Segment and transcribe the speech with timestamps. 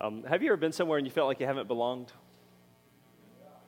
[0.00, 2.12] Um, have you ever been somewhere and you felt like you haven't belonged?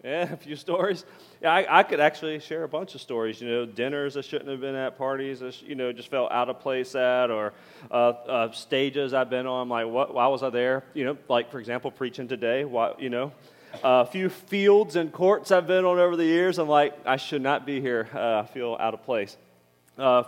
[0.04, 1.04] Yeah, a few stories.
[1.42, 3.40] Yeah, I, I, could actually share a bunch of stories.
[3.40, 6.48] You know, dinners I shouldn't have been at, parties I, you know, just felt out
[6.48, 7.52] of place at, or
[7.90, 9.68] uh, uh, stages I've been on.
[9.68, 10.14] Like, what?
[10.14, 10.84] Why was I there?
[10.94, 12.64] You know, like for example, preaching today.
[12.64, 12.94] Why?
[12.98, 13.32] You know,
[13.82, 16.58] a few fields and courts I've been on over the years.
[16.58, 18.08] I'm like, I should not be here.
[18.14, 19.36] Uh, I feel out of place.
[19.98, 20.22] Uh,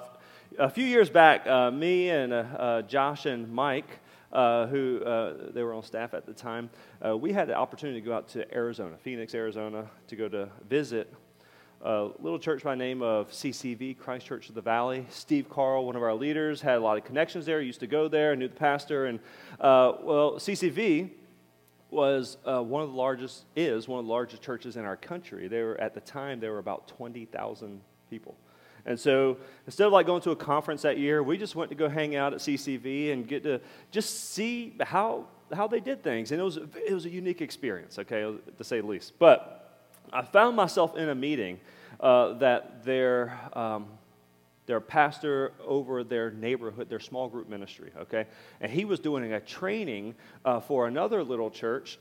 [0.58, 4.00] a few years back, uh, me and uh, Josh and Mike
[4.32, 6.70] uh, who uh, they were on staff at the time,
[7.04, 10.48] uh, we had the opportunity to go out to Arizona, Phoenix, Arizona, to go to
[10.68, 11.12] visit
[11.84, 15.04] a little church by name of CCV, Christ Church of the Valley.
[15.10, 17.60] Steve Carl, one of our leaders, had a lot of connections there.
[17.60, 19.18] Used to go there, knew the pastor, and
[19.60, 21.10] uh, well, CCV
[21.90, 25.48] was uh, one of the largest, is one of the largest churches in our country.
[25.48, 28.36] They were at the time there were about twenty thousand people.
[28.84, 29.36] And so
[29.66, 32.16] instead of like going to a conference that year, we just went to go hang
[32.16, 33.60] out at CCV and get to
[33.90, 36.32] just see how, how they did things.
[36.32, 38.22] And it was, it was a unique experience, okay,
[38.56, 39.18] to say the least.
[39.18, 39.62] But
[40.12, 41.60] I found myself in a meeting
[42.00, 43.86] uh, that their, um,
[44.66, 48.26] their pastor over their neighborhood, their small group ministry, okay,
[48.60, 51.98] and he was doing a training uh, for another little church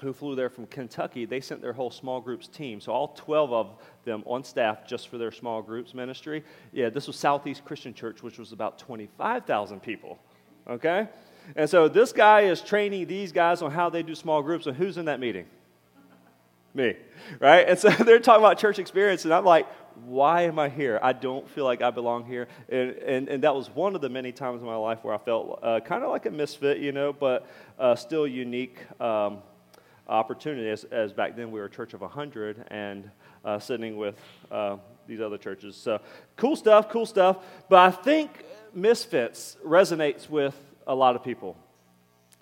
[0.00, 2.80] who flew there from Kentucky, they sent their whole small groups team.
[2.80, 6.44] So all 12 of them on staff just for their small groups ministry.
[6.72, 10.18] Yeah, this was Southeast Christian Church, which was about 25,000 people.
[10.68, 11.08] Okay?
[11.56, 14.76] And so this guy is training these guys on how they do small groups, and
[14.76, 15.46] who's in that meeting?
[16.72, 16.94] Me,
[17.40, 17.68] right?
[17.68, 19.66] And so they're talking about church experience, and I'm like,
[20.04, 20.98] why am I here?
[21.02, 22.48] I don't feel like I belong here.
[22.68, 25.18] And, and, and that was one of the many times in my life where I
[25.18, 27.46] felt uh, kind of like a misfit, you know, but
[27.78, 28.78] uh, still unique.
[29.00, 29.42] Um,
[30.10, 33.10] opportunity, as, as back then we were a church of 100 and
[33.44, 34.18] uh, sitting with
[34.50, 35.76] uh, these other churches.
[35.76, 36.00] So
[36.36, 37.38] cool stuff, cool stuff.
[37.68, 38.44] But I think
[38.74, 41.56] misfits resonates with a lot of people.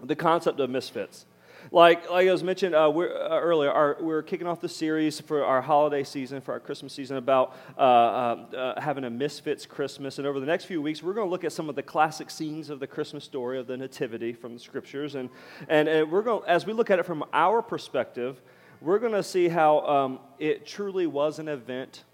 [0.03, 1.27] The concept of misfits.
[1.71, 5.45] Like, like I was mentioned uh, uh, earlier, our, we're kicking off the series for
[5.45, 10.17] our holiday season, for our Christmas season, about uh, uh, uh, having a Misfits Christmas.
[10.17, 12.31] And over the next few weeks, we're going to look at some of the classic
[12.31, 15.15] scenes of the Christmas story of the Nativity from the Scriptures.
[15.15, 15.29] And,
[15.69, 18.41] and, and we're going, as we look at it from our perspective,
[18.81, 22.05] we're going to see how um, it truly was an event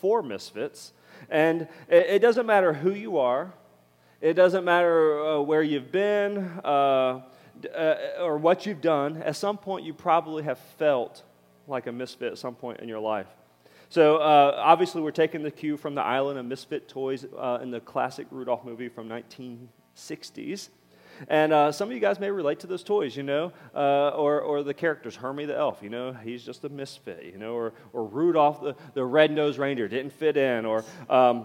[0.00, 0.94] for misfits.
[1.28, 3.52] And it, it, doesn't matter who you are,
[4.22, 6.38] it doesn't matter uh, where you've been.
[7.66, 11.22] Uh, or what you've done, at some point you probably have felt
[11.66, 13.26] like a misfit at some point in your life.
[13.88, 17.70] So uh, obviously, we're taking the cue from the Island of Misfit Toys uh, in
[17.70, 20.70] the classic Rudolph movie from 1960s.
[21.28, 24.40] And uh, some of you guys may relate to those toys, you know, uh, or,
[24.40, 27.74] or the characters, Hermey the elf, you know, he's just a misfit, you know, or,
[27.92, 31.44] or Rudolph the, the red-nosed reindeer didn't fit in, or um,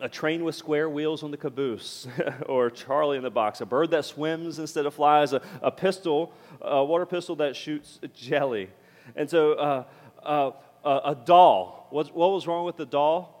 [0.00, 2.08] a train with square wheels on the caboose,
[2.46, 6.32] or Charlie in the box, a bird that swims instead of flies, a, a pistol,
[6.60, 8.70] a water pistol that shoots jelly.
[9.14, 9.84] And so, uh,
[10.22, 10.50] uh,
[10.84, 11.86] a doll.
[11.90, 13.38] What, what was wrong with the doll?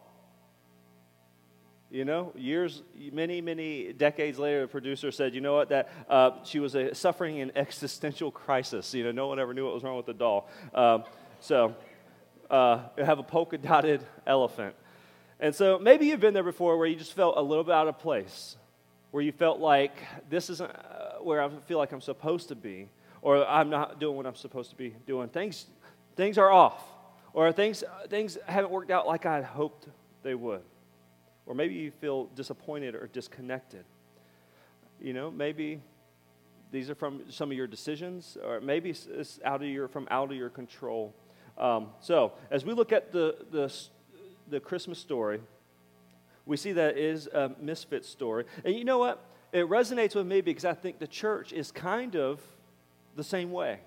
[1.90, 6.30] You know, years, many, many decades later, the producer said, you know what, that uh,
[6.42, 8.94] she was a, suffering an existential crisis.
[8.94, 10.48] You know, no one ever knew what was wrong with the doll.
[10.74, 11.04] Um,
[11.40, 11.74] so,
[12.50, 14.74] uh, have a polka dotted elephant.
[15.42, 17.88] And so maybe you've been there before where you just felt a little bit out
[17.88, 18.56] of place,
[19.10, 19.92] where you felt like
[20.30, 22.88] this isn't uh, where I feel like I'm supposed to be,
[23.22, 25.28] or I'm not doing what I'm supposed to be doing.
[25.28, 25.66] Things,
[26.14, 26.80] things are off,
[27.32, 29.88] or things, things haven't worked out like I hoped
[30.22, 30.62] they would.
[31.46, 33.84] Or maybe you feel disappointed or disconnected.
[35.00, 35.80] You know, maybe
[36.70, 40.30] these are from some of your decisions, or maybe it's out of your, from out
[40.30, 41.12] of your control.
[41.58, 43.72] Um, so, as we look at the, the
[44.52, 45.40] the Christmas story,
[46.46, 48.44] we see that it is a misfit story.
[48.64, 49.24] And you know what?
[49.52, 52.40] It resonates with me because I think the church is kind of
[53.16, 53.80] the same way.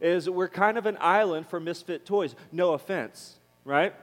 [0.00, 2.34] Is we're kind of an island for misfit toys.
[2.52, 3.94] No offense, right?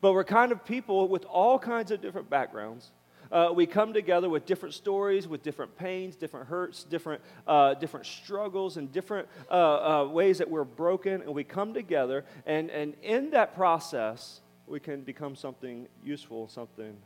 [0.00, 2.90] But we're kind of people with all kinds of different backgrounds.
[3.30, 8.04] Uh, we come together with different stories, with different pains, different hurts, different, uh, different
[8.04, 11.22] struggles, and different uh, uh ways that we're broken.
[11.22, 16.96] And we come together, and, and in that process, we can become something useful, something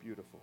[0.00, 0.42] beautiful.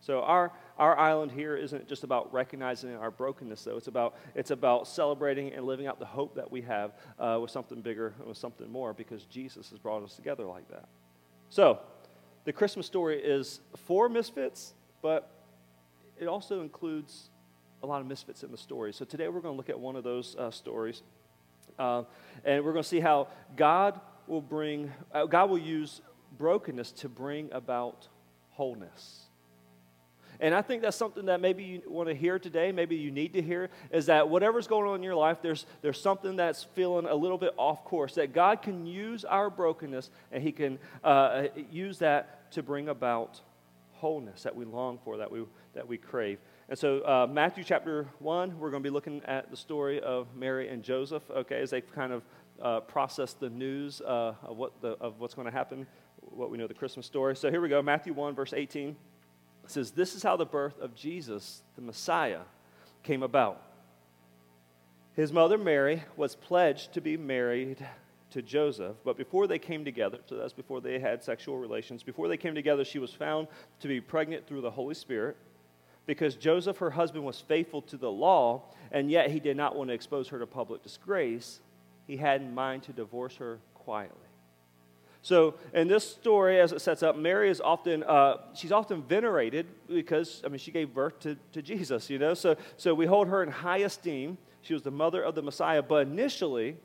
[0.00, 3.76] So our, our island here isn't just about recognizing our brokenness, though.
[3.76, 7.52] It's about, it's about celebrating and living out the hope that we have uh, with
[7.52, 10.88] something bigger and with something more because Jesus has brought us together like that.
[11.50, 11.78] So
[12.44, 15.30] the Christmas story is for misfits, but
[16.18, 17.30] it also includes
[17.84, 18.92] a lot of misfits in the story.
[18.92, 21.02] So today we're going to look at one of those uh, stories.
[21.78, 22.02] Uh,
[22.44, 26.00] and we're going to see how God will bring, uh, God will use
[26.38, 28.08] brokenness to bring about
[28.50, 29.26] wholeness.
[30.40, 33.34] And I think that's something that maybe you want to hear today, maybe you need
[33.34, 37.06] to hear, is that whatever's going on in your life, there's, there's something that's feeling
[37.06, 41.44] a little bit off course, that God can use our brokenness and He can uh,
[41.70, 43.40] use that to bring about
[43.92, 46.40] wholeness that we long for, that we, that we crave.
[46.68, 50.26] And so, uh, Matthew chapter 1, we're going to be looking at the story of
[50.34, 52.24] Mary and Joseph, okay, as they kind of
[52.60, 55.86] uh, process the news uh, of, what the, of what's going to happen,
[56.20, 57.36] what we know the Christmas story.
[57.36, 58.90] So, here we go Matthew 1, verse 18.
[58.90, 58.96] It
[59.70, 62.40] says, This is how the birth of Jesus, the Messiah,
[63.02, 63.62] came about.
[65.14, 67.86] His mother Mary was pledged to be married
[68.30, 72.28] to Joseph, but before they came together, so that's before they had sexual relations, before
[72.28, 73.46] they came together, she was found
[73.80, 75.36] to be pregnant through the Holy Spirit
[76.06, 79.88] because Joseph, her husband, was faithful to the law, and yet he did not want
[79.88, 81.60] to expose her to public disgrace.
[82.06, 84.18] He had in mind to divorce her quietly.
[85.24, 89.66] So, in this story, as it sets up, Mary is often uh, she's often venerated
[89.88, 92.34] because I mean she gave birth to, to Jesus, you know.
[92.34, 94.36] So, so we hold her in high esteem.
[94.62, 96.76] She was the mother of the Messiah, but initially,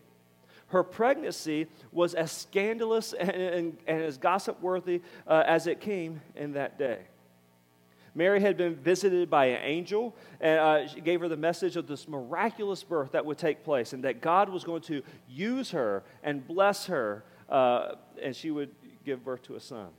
[0.67, 6.21] her pregnancy was as scandalous and, and, and as gossip worthy uh, as it came
[6.35, 6.99] in that day.
[8.17, 11.85] Mary had been visited by an angel, and uh, she gave her the message of
[11.85, 16.03] this miraculous birth that would take place, and that God was going to use her
[16.23, 18.71] and bless her, uh, and she would
[19.05, 19.89] give birth to a son.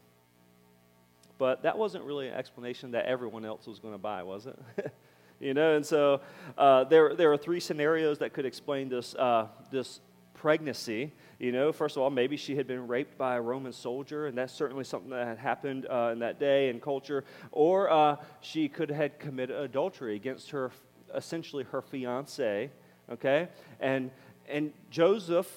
[1.38, 4.58] But that wasn't really an explanation that everyone else was going to buy, was it?
[5.40, 6.20] you know, and so
[6.58, 10.00] uh, there, there are three scenarios that could explain this, uh, this
[10.38, 11.12] pregnancy.
[11.38, 14.38] You know, first of all, maybe she had been raped by a Roman soldier, and
[14.38, 17.24] that's certainly something that had happened uh, in that day and culture.
[17.52, 20.70] Or uh, she could have committed adultery against her,
[21.14, 22.70] essentially her fiance.
[23.10, 23.48] Okay,
[23.80, 24.10] and
[24.48, 25.50] and Joseph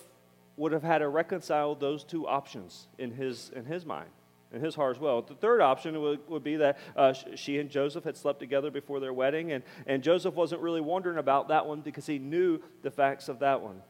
[0.58, 4.10] would have had to reconcile those two options in his in his mind
[4.54, 5.22] in his heart as well.
[5.22, 9.00] The third option would, would be that uh, she and Joseph had slept together before
[9.00, 12.92] their wedding, and, and Joseph wasn't really wondering about that one because he knew the
[12.92, 13.82] facts of that one.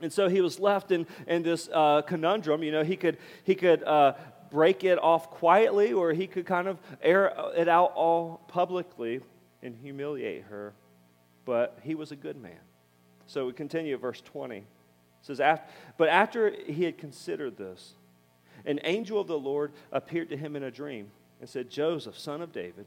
[0.00, 2.62] And so he was left in, in this uh, conundrum.
[2.62, 4.12] You know, he could, he could uh,
[4.50, 9.20] break it off quietly, or he could kind of air it out all publicly
[9.62, 10.74] and humiliate her.
[11.44, 12.58] But he was a good man.
[13.26, 14.58] So we continue at verse 20.
[14.58, 14.64] It
[15.22, 15.40] says,
[15.96, 17.94] But after he had considered this,
[18.64, 21.10] an angel of the Lord appeared to him in a dream
[21.40, 22.86] and said, Joseph, son of David,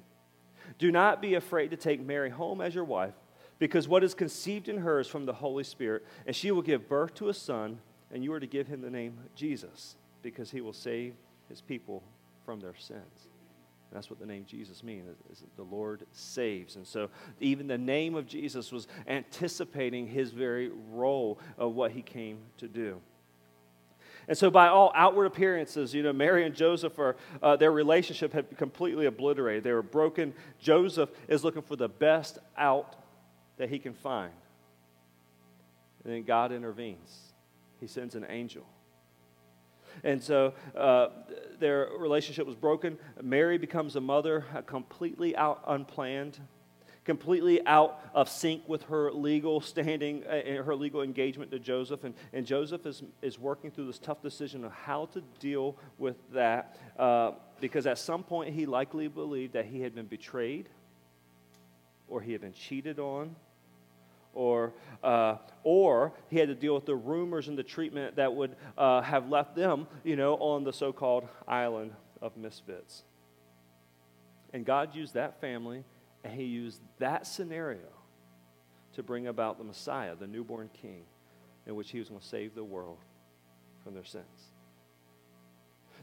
[0.78, 3.14] do not be afraid to take Mary home as your wife
[3.60, 6.88] because what is conceived in her is from the Holy Spirit, and she will give
[6.88, 7.80] birth to a son,
[8.12, 11.14] and you are to give him the name Jesus, because he will save
[11.50, 12.02] his people
[12.46, 13.28] from their sins.
[13.92, 16.76] And that's what the name Jesus means, is the Lord saves.
[16.76, 17.10] And so
[17.40, 22.68] even the name of Jesus was anticipating his very role of what he came to
[22.68, 23.02] do.
[24.28, 28.32] And so, by all outward appearances, you know, Mary and Joseph are, uh, their relationship
[28.32, 29.64] had completely obliterated.
[29.64, 30.36] They were broken.
[30.60, 32.96] Joseph is looking for the best out
[33.60, 34.34] that he can find.
[36.04, 37.34] And then God intervenes,
[37.80, 38.66] he sends an angel.
[40.04, 41.10] And so uh,
[41.60, 42.98] their relationship was broken.
[43.22, 46.40] Mary becomes a mother, uh, completely out unplanned,
[47.04, 52.06] completely out of sync with her legal standing, uh, her legal engagement to Joseph.
[52.06, 56.16] And, and Joseph is, is working through this tough decision of how to deal with
[56.32, 60.70] that uh, because at some point he likely believed that he had been betrayed
[62.08, 63.36] or he had been cheated on
[64.40, 64.72] or,
[65.04, 69.02] uh, or he had to deal with the rumors and the treatment that would uh,
[69.02, 71.92] have left them, you know, on the so-called island
[72.22, 73.04] of misfits.
[74.54, 75.84] And God used that family,
[76.24, 77.90] and he used that scenario
[78.94, 81.02] to bring about the Messiah, the newborn king,
[81.68, 83.00] in which he was going to save the world
[83.84, 84.49] from their sins.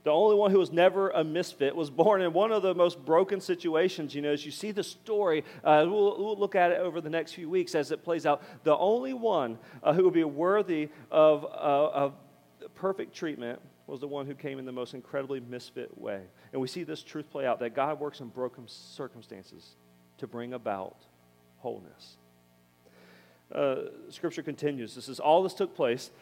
[0.07, 3.05] The only one who was never a misfit was born in one of the most
[3.05, 4.15] broken situations.
[4.15, 7.11] You know, as you see the story, uh, we'll, we'll, look at it over the
[7.11, 8.45] next few weeks as it plays out.
[8.63, 12.15] The only one uh, who would be worthy of, uh, of
[12.77, 13.59] perfect treatment
[13.89, 16.23] was the one who came in the most incredibly misfit way.
[16.53, 19.75] And we see this truth play out that God works in broken circumstances
[20.19, 20.99] to bring about
[21.57, 22.17] wholeness.
[23.53, 23.77] Uh,
[24.11, 24.95] scripture continues.
[24.95, 26.13] This is all this took place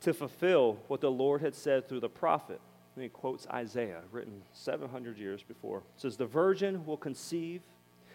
[0.00, 2.60] to fulfill what the Lord had said through the prophet.
[2.98, 5.84] And he quotes Isaiah, written 700 years before.
[5.94, 7.62] It says, The virgin will conceive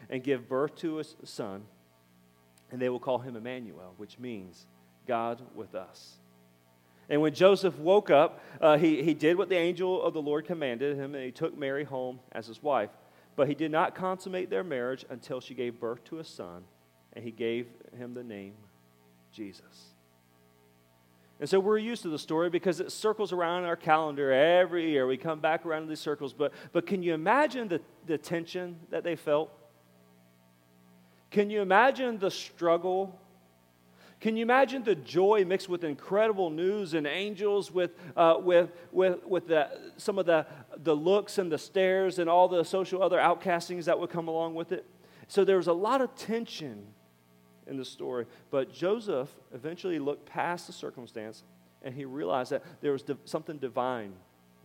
[0.09, 1.63] and give birth to a son,
[2.69, 4.65] and they will call him Emmanuel, which means
[5.07, 6.17] God with us.
[7.07, 10.45] And when Joseph woke up, uh, he, he did what the angel of the Lord
[10.45, 12.89] commanded him, and he took Mary home as his wife.
[13.37, 16.65] But he did not consummate their marriage until she gave birth to a son,
[17.13, 18.55] and he gave him the name
[19.31, 19.92] Jesus.
[21.43, 25.05] And so we're used to the story because it circles around our calendar every year.
[25.05, 26.31] We come back around to these circles.
[26.31, 29.51] But, but can you imagine the the tension that they felt?
[31.31, 33.19] Can you imagine the struggle?
[34.21, 39.25] Can you imagine the joy mixed with incredible news and angels, with, uh, with, with,
[39.25, 40.45] with the, some of the,
[40.77, 44.55] the looks and the stares and all the social other outcastings that would come along
[44.55, 44.85] with it?
[45.27, 46.85] So there was a lot of tension
[47.67, 48.25] in the story.
[48.51, 51.43] But Joseph eventually looked past the circumstance
[51.81, 54.13] and he realized that there was something divine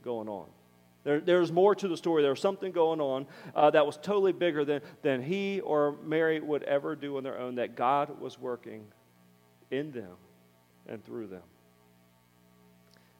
[0.02, 0.46] going on.
[1.04, 2.22] There, there was more to the story.
[2.22, 6.40] There was something going on uh, that was totally bigger than, than he or Mary
[6.40, 8.84] would ever do on their own, that God was working
[9.70, 10.16] in them
[10.86, 11.42] and through them.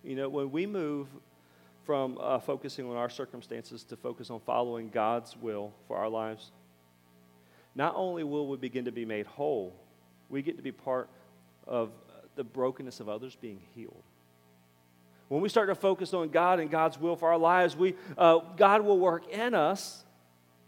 [0.02, 1.08] You know, when we move
[1.84, 6.52] from uh, focusing on our circumstances to focus on following God's will for our lives,
[7.74, 9.74] not only will we begin to be made whole,
[10.28, 11.08] we get to be part
[11.66, 11.90] of
[12.36, 14.02] the brokenness of others being healed.
[15.28, 18.38] When we start to focus on God and God's will for our lives, we, uh,
[18.56, 20.04] God will work in us.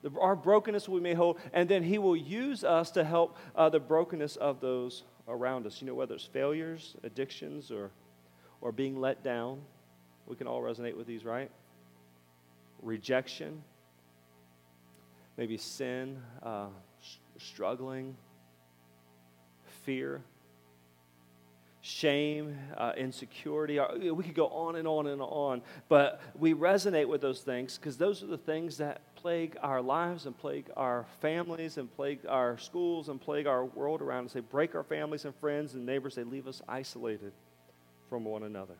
[0.02, 3.70] The, our brokenness be made whole, and then He will use us to help uh,
[3.70, 5.80] the brokenness of those around us.
[5.80, 7.90] You know, whether it's failures, addictions, or,
[8.60, 9.60] or being let down.
[10.26, 11.50] We can all resonate with these, right?
[12.82, 13.62] Rejection,
[15.36, 16.66] maybe sin, uh,
[17.40, 18.16] struggling,
[19.84, 20.22] fear,
[21.80, 23.78] shame, uh, insecurity.
[23.78, 27.78] Uh, we could go on and on and on, but we resonate with those things
[27.78, 32.20] because those are the things that plague our lives and plague our families and plague
[32.28, 34.32] our schools and plague our world around us.
[34.32, 37.32] They break our families and friends and neighbors, they leave us isolated
[38.08, 38.76] from one another.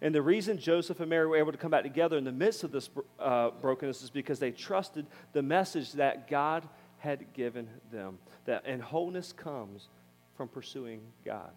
[0.00, 2.62] And the reason Joseph and Mary were able to come back together in the midst
[2.62, 6.68] of this uh, brokenness is because they trusted the message that God
[6.98, 8.18] had given them.
[8.44, 9.88] That and wholeness comes
[10.36, 11.50] from pursuing God.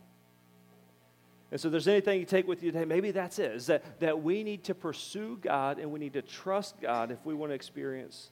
[1.51, 4.23] And so, there's anything you take with you today, maybe that's it, is that, that
[4.23, 7.55] we need to pursue God and we need to trust God if we want to
[7.55, 8.31] experience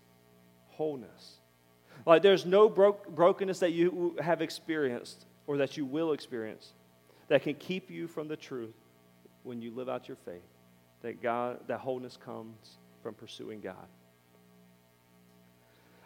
[0.69, 1.39] wholeness.
[2.05, 6.73] Like, there's no bro- brokenness that you have experienced or that you will experience
[7.27, 8.75] that can keep you from the truth
[9.43, 10.41] when you live out your faith.
[11.01, 13.87] That God, that wholeness comes from pursuing God.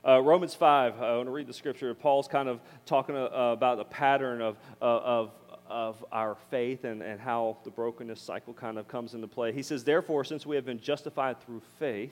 [0.05, 1.93] Uh, Romans 5, I want to read the scripture.
[1.93, 5.31] Paul's kind of talking uh, about the pattern of, uh, of,
[5.65, 9.53] of our faith and, and how the brokenness cycle kind of comes into play.
[9.53, 12.11] He says, Therefore, since we have been justified through faith,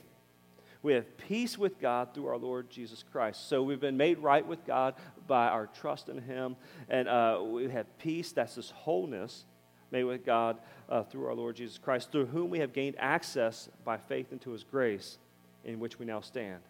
[0.82, 3.50] we have peace with God through our Lord Jesus Christ.
[3.50, 4.94] So we've been made right with God
[5.26, 6.56] by our trust in Him.
[6.88, 9.44] And uh, we have peace, that's this wholeness
[9.90, 10.56] made with God
[10.88, 14.50] uh, through our Lord Jesus Christ, through whom we have gained access by faith into
[14.50, 15.18] His grace,
[15.62, 16.62] in which we now stand.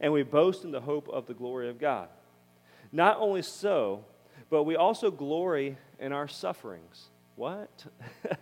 [0.00, 2.08] And we boast in the hope of the glory of God.
[2.92, 4.04] Not only so,
[4.50, 7.08] but we also glory in our sufferings.
[7.36, 7.86] What?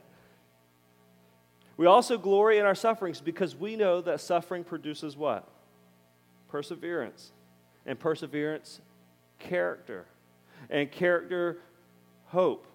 [1.77, 5.49] we also glory in our sufferings because we know that suffering produces what?
[6.49, 7.33] Perseverance.
[7.87, 8.81] And perseverance,
[9.39, 10.07] character.
[10.71, 11.59] And character,
[12.27, 12.67] hope.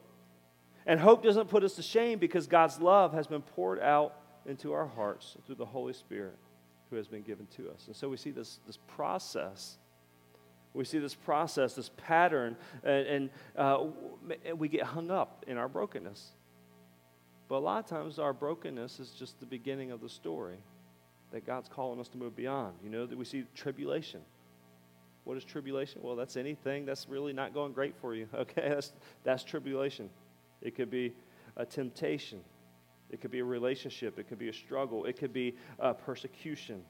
[0.85, 4.13] And hope doesn't put us to shame because God's love has been poured out
[4.45, 6.37] into our hearts through the Holy Spirit
[6.89, 7.87] who has been given to us.
[7.87, 9.77] And so we see this, this process
[10.77, 13.85] we see this process, this pattern, and, and uh,
[14.55, 16.33] we get hung up in our brokenness.
[17.49, 20.57] But a lot of times, our brokenness is just the beginning of the story
[21.31, 22.75] that God's calling us to move beyond.
[22.83, 24.21] You know, that we see tribulation.
[25.23, 26.01] What is tribulation?
[26.03, 28.27] Well, that's anything that's really not going great for you.
[28.35, 30.11] Okay, that's, that's tribulation.
[30.61, 31.13] It could be
[31.55, 32.41] a temptation,
[33.09, 36.83] it could be a relationship, it could be a struggle, it could be a persecution.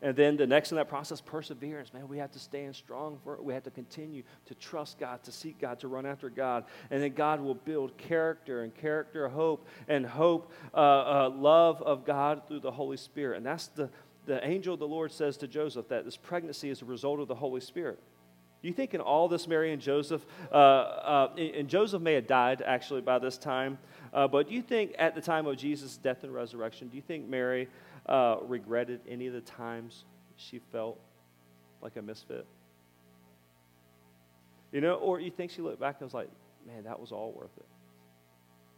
[0.00, 1.92] And then the next in that process, perseverance.
[1.92, 3.42] Man, we have to stand strong for it.
[3.42, 6.66] We have to continue to trust God, to seek God, to run after God.
[6.90, 12.04] And then God will build character and character, hope, and hope, uh, uh, love of
[12.04, 13.38] God through the Holy Spirit.
[13.38, 13.90] And that's the,
[14.26, 17.26] the angel of the Lord says to Joseph that this pregnancy is a result of
[17.26, 17.98] the Holy Spirit.
[18.62, 22.62] You think in all this, Mary and Joseph, uh, uh, and Joseph may have died
[22.66, 23.78] actually by this time,
[24.12, 27.02] uh, but do you think at the time of Jesus' death and resurrection, do you
[27.02, 27.68] think Mary
[28.06, 30.04] uh, regretted any of the times
[30.36, 30.98] she felt
[31.80, 32.46] like a misfit?
[34.72, 36.30] You know, or you think she looked back and was like,
[36.66, 37.66] man, that was all worth it.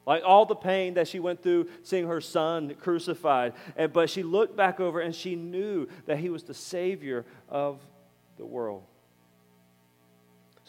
[0.07, 3.55] Like all the pain that she went through seeing her son crucified.
[3.77, 7.81] And, but she looked back over and she knew that he was the Savior of
[8.37, 8.83] the world.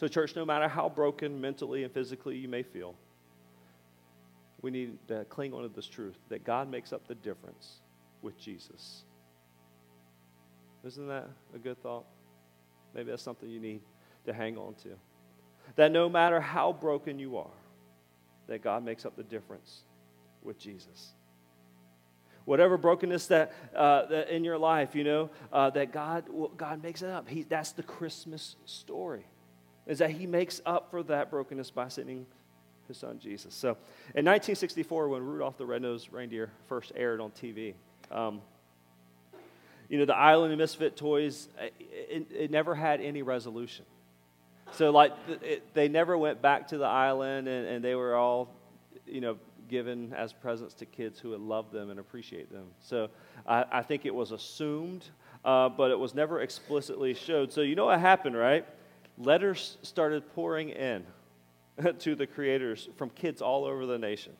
[0.02, 2.96] So, church, no matter how broken mentally and physically you may feel,
[4.60, 7.78] we need to cling on to this truth that God makes up the difference
[8.20, 9.04] with Jesus.
[10.84, 12.04] Isn't that a good thought?
[12.96, 13.80] Maybe that's something you need
[14.26, 14.88] to hang on to.
[15.76, 17.54] That no matter how broken you are,
[18.48, 19.82] that God makes up the difference
[20.42, 21.12] with Jesus.
[22.44, 26.24] Whatever brokenness that, uh, that in your life, you know, uh, that God,
[26.56, 27.28] God makes it up.
[27.28, 29.26] He, that's the Christmas story,
[29.86, 32.26] is that He makes up for that brokenness by sending
[32.88, 33.54] His Son Jesus.
[33.54, 33.70] So
[34.14, 37.74] in 1964, when Rudolph the Red-Nosed Reindeer first aired on TV,
[38.10, 38.40] um,
[39.88, 43.84] you know, the Island of Misfit Toys, it, it, it never had any resolution.
[44.72, 45.12] So, like,
[45.42, 48.48] it, they never went back to the island and, and they were all,
[49.06, 49.36] you know,
[49.68, 52.68] given as presents to kids who would love them and appreciate them.
[52.80, 53.10] So,
[53.46, 55.04] I, I think it was assumed,
[55.44, 57.52] uh, but it was never explicitly showed.
[57.52, 58.64] So, you know what happened, right?
[59.24, 61.04] Letters started pouring in
[62.00, 64.32] to the creators from kids all over the nation.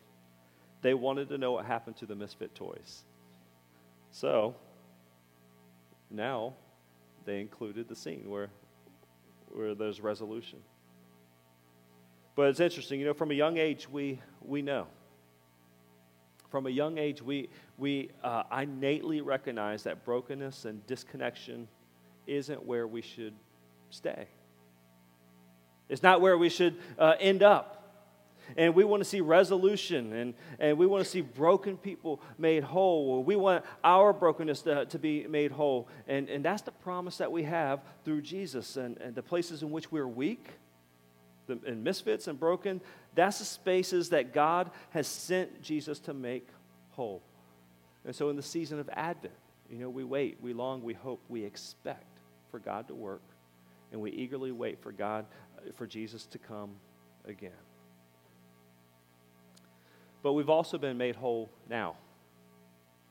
[0.81, 3.05] They wanted to know what happened to the Misfit toys.
[4.11, 4.57] So,
[6.11, 6.55] now
[7.25, 8.51] they included the scene where
[9.53, 10.59] where there's resolution.
[12.35, 14.87] But it's interesting, you know, from a young age, we, we know.
[16.49, 21.69] From a young age, we, we uh, innately recognize that brokenness and disconnection
[22.27, 23.35] isn't where we should
[23.91, 24.27] stay.
[25.93, 27.69] It's not where we should uh, end up.
[28.57, 32.65] And we want to see resolution and, and we want to see broken people made
[32.65, 33.23] whole.
[33.23, 35.89] We want our brokenness to, to be made whole.
[36.09, 38.79] And, and that's the promise that we have through Jesus.
[38.79, 40.49] And, and the places in which we're weak
[41.47, 42.81] the, and misfits and broken,
[43.15, 46.49] that's the spaces that God has sent Jesus to make
[46.93, 47.23] whole.
[48.07, 49.35] And so in the season of Advent,
[49.71, 52.19] you know, we wait, we long, we hope, we expect
[52.51, 53.23] for God to work.
[53.93, 55.27] And we eagerly wait for God,
[55.59, 56.71] uh, for Jesus to come
[57.27, 57.53] again
[60.23, 61.97] but we've also been made whole now.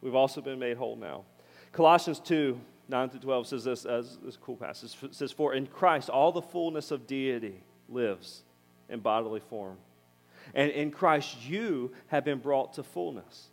[0.01, 1.25] We've also been made whole now.
[1.71, 2.59] Colossians 2
[2.89, 4.97] 9 to 12 says this as this cool passage.
[5.01, 8.43] It says, For in Christ all the fullness of deity lives
[8.89, 9.77] in bodily form.
[10.53, 13.50] And in Christ you have been brought to fullness.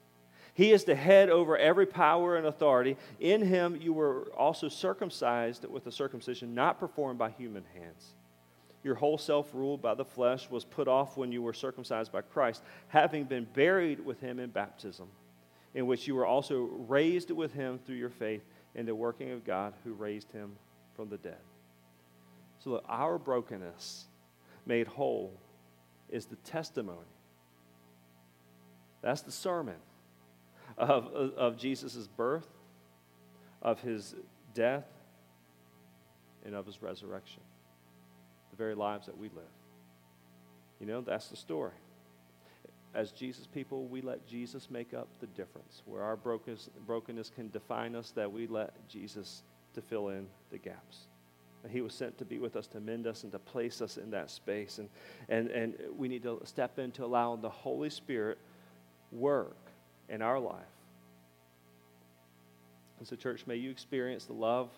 [0.59, 2.99] He is the head over every power and authority.
[3.19, 8.15] In him you were also circumcised with a circumcision not performed by human hands
[8.83, 12.23] your whole self ruled by the flesh was put off when you were circumcised by
[12.23, 15.09] Christ, having been buried with him in baptism,
[15.75, 18.43] in which you were also raised with him through your faith
[18.75, 20.53] in the working of God who raised him
[20.95, 21.41] from the dead.
[22.61, 24.07] So that our brokenness
[24.65, 25.39] made whole
[26.09, 26.99] is the testimony.
[29.03, 29.77] That's the sermon
[30.79, 32.47] of, of, Jesus' birth,
[33.63, 34.15] of his
[34.55, 34.87] death,
[36.45, 37.43] and of his resurrection
[38.51, 39.45] The very lives that we live.
[40.81, 41.73] You know, that's the story.
[42.95, 45.83] As Jesus people, we let Jesus make up the difference.
[45.85, 49.43] Where our brokenness, brokenness can define us, that we let Jesus
[49.75, 51.09] to fill in the gaps.
[51.69, 54.11] He was sent to be with us, to mend us, and to place us in
[54.13, 54.79] that space.
[54.79, 54.89] And,
[55.29, 58.39] and, and we need to step into allowing the Holy Spirit
[59.11, 59.57] work
[60.09, 60.55] in our life.
[62.99, 64.71] And so, church, may you experience the love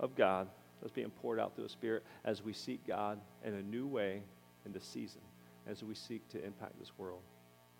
[0.00, 0.48] of God
[0.80, 4.22] that's being poured out through the Spirit as we seek God in a new way
[4.66, 5.20] in this season,
[5.66, 7.22] as we seek to impact this world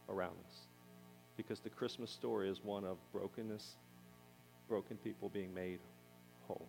[0.08, 0.54] around us.
[1.36, 3.76] Because the Christmas story is one of brokenness,
[4.68, 5.80] broken people being made
[6.46, 6.66] whole.